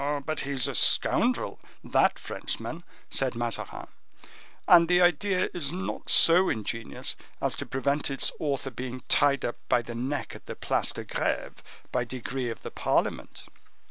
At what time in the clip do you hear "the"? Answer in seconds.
4.87-4.99, 9.83-9.93, 10.47-10.55, 12.63-12.71